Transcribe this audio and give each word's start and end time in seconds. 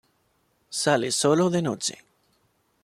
Sale 0.81 1.11
sólo 1.11 1.51
de 1.51 1.61
noche. 1.61 1.99